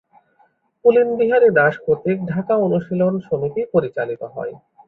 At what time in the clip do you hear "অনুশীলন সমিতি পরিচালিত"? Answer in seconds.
2.65-4.21